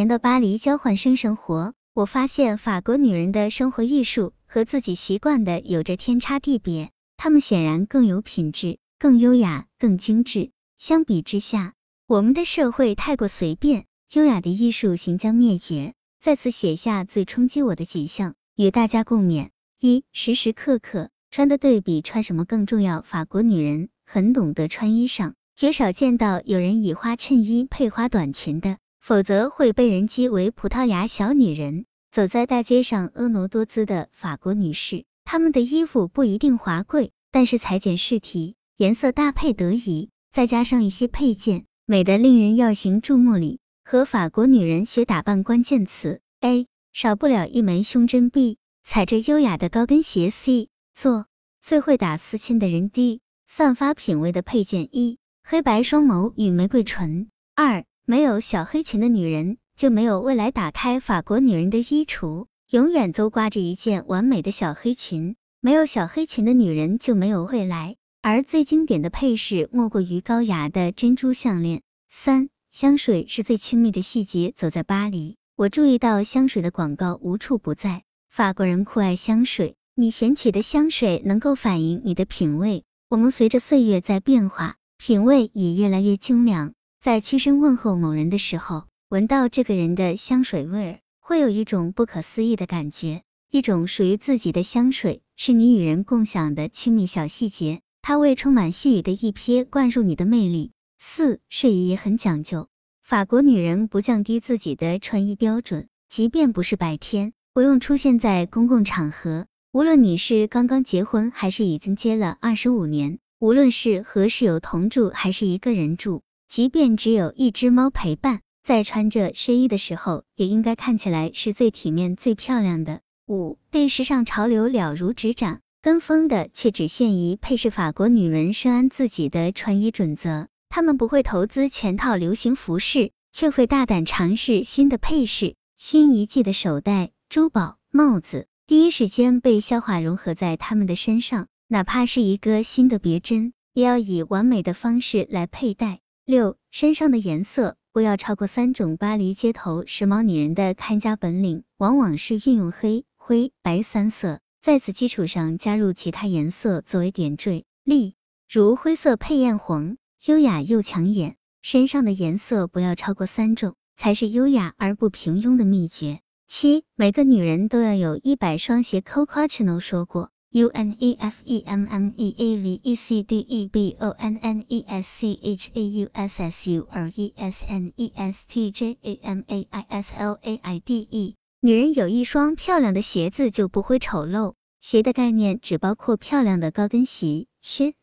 [0.00, 10.52] 年的巴黎交换生生活，我发现法国女人的生活艺术和自己习惯的有着天差地别，她们显然更有品质、更优雅、更精致。
[10.78, 11.74] 相比之下，
[12.06, 13.84] 我们的社会太过随便，
[14.14, 15.92] 优雅的艺术行将灭绝。
[16.18, 23.02] 在此写下最冲击我的几项，与大家共勉：一、时时刻刻穿的对比穿什么更重要。
[23.02, 28.78] 法国女人很懂得穿衣裳，绝少见到有人以花衬衣配花短裙的。
[29.00, 31.86] 否则会被人讥为葡萄牙小女人。
[32.10, 43.60] 走在大街上婀娜多姿的法国女士，她们的衣服不一定华贵，但是裁剪适体，颜色搭配得宜，再加上一些配件，美得令人耀行注目礼。
[43.84, 46.66] 和法国女人学打扮关键词：A.
[46.92, 48.56] 少不了一枚胸针；B.
[48.82, 50.68] 踩着优雅的高跟鞋；C.
[50.94, 51.26] 做
[51.60, 53.20] 最会打丝巾的人；D.
[53.46, 57.84] 散发品味的配件：一、黑白双眸与玫瑰唇；二。
[58.10, 60.50] 没有小黑裙的女人，就没有未来。
[60.50, 65.36] 打开法国女人的衣橱，永远都挂着一件完美的小黑裙。
[65.60, 67.94] 没有小黑裙的女人，就没有未来。
[68.20, 71.82] 而最经典的配饰，莫过于高雅的珍珠项链。
[72.08, 74.52] 三，香水是最亲密的细节。
[74.56, 78.02] 走在巴黎，我注意到香水的广告无处不在。
[78.28, 82.82] 法国人酷爱香水，你选取的香水能够反映你的品味。
[83.08, 86.72] 我们随着岁月在变化，品味也越来越精良。
[87.00, 93.22] 在屈身问候某人的时候，闻到这个人的香水味儿，会有一种不可思议的感觉。
[93.50, 100.72] 一种属于自己的香水，是你与人共享的亲密小细节，它为充满絮语的一瞥灌入你的魅力。
[100.98, 102.68] 四，睡衣也很讲究。
[103.02, 109.46] 法国女人不降低自己的穿衣标准，即便不是白天，不用出现在公共场合。
[109.72, 116.20] 无论你是刚刚结婚，还是已经结了二十五年，无论是和室友同住，还是一个人住。
[116.50, 123.02] 即便只有一只猫陪伴，在穿着睡衣的时候，也应该看起来是最体面、最漂亮的。
[123.28, 127.70] 五，对时尚潮流了如指掌，跟风的却只限于配饰。
[127.70, 135.54] 法国女人深谙自己的穿衣准则，她们不会投资全套流行服饰，却会大胆尝试新的配饰。
[135.76, 146.00] 新一季的手袋、珠宝、帽子，第一时间被消化融合在她们的身上，哪怕是一个新的别针，也要以完美的方式来佩戴。
[146.30, 148.96] 六，身上的颜色不要超过三种。
[148.96, 157.64] 巴黎街头时髦女人的看家本领，往往是运用黑、灰、白三色，在此基础上加入其他颜色作为点缀。
[157.82, 158.14] 例
[158.48, 161.34] 如灰色配艳红，优雅又抢眼。
[161.62, 166.20] 身上的颜色不要超过三种，才是优雅而不平庸的秘诀。
[166.46, 169.00] 七，每个女人都要有一百双鞋。
[169.00, 170.30] Coco Chanel 说过。
[170.52, 174.10] U N E F E M M E A V E C D E B O
[174.10, 177.92] N N E S C H A U S S U R E S N
[177.94, 181.36] E S T J A M A I S L A I D E。
[181.60, 184.54] 女人有一双漂亮的鞋子就不会丑陋。
[184.80, 187.94] 鞋的概念只包括漂亮的高跟鞋、靴、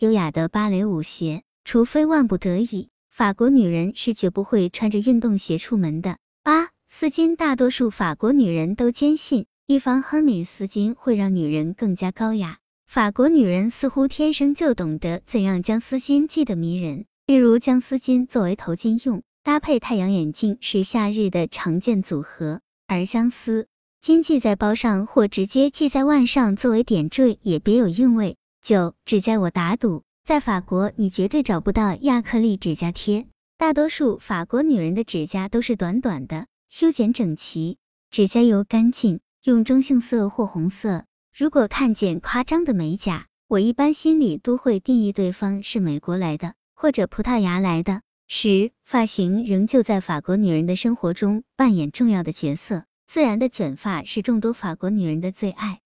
[0.00, 6.16] 优雅的芭蕾舞鞋，除非万不得已，法国女人是绝不会穿着运动鞋出门的。
[6.42, 9.46] 八、丝巾，大多数法国女人都坚信。
[9.66, 12.58] 一方 Hermes 丝巾会让女人更加高雅。
[12.86, 22.60] 法国女人似乎天生就懂得怎样将丝巾系得迷人，例如将丝巾作为头巾用，搭配太阳眼镜是夏日的常见组合。
[22.86, 23.66] 而将丝
[24.02, 28.36] 巾系在包上或直接系在腕上作为点缀也别有韵味。
[28.60, 33.26] 九，指甲我打赌，在法国你绝对找不到亚克力指甲贴。
[33.56, 37.78] 大多数法国女人的指甲都是短短的，修剪整齐，
[38.10, 39.20] 指甲油干净。
[39.44, 41.04] 用中性色或红色。
[41.36, 48.00] 如果看见夸张的美甲，我一般心里都会定义对方是美国来的或者葡萄牙来的。
[48.26, 52.84] 十，发型仍旧在法国女人的生活中扮演重要的角色。
[53.06, 55.80] 自然的卷发是众多法国女人的最爱，